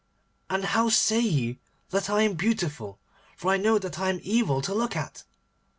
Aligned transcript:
And 0.49 0.65
how 0.65 0.89
say 0.89 1.19
ye 1.19 1.59
that 1.91 2.09
I 2.09 2.23
am 2.23 2.33
beautiful, 2.33 2.97
for 3.37 3.51
I 3.51 3.57
know 3.57 3.77
that 3.77 3.99
I 3.99 4.09
am 4.09 4.19
evil 4.23 4.59
to 4.63 4.73
look 4.73 4.95
at? 4.95 5.23